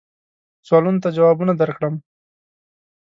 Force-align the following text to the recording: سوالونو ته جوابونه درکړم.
سوالونو 0.67 1.01
ته 1.03 1.09
جوابونه 1.17 1.53
درکړم. 1.61 1.95